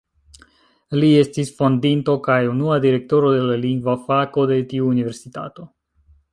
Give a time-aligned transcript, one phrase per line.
[1.01, 5.71] Li estis fondinto kaj unua Direktoro de la Lingva Fako de tiu universitato.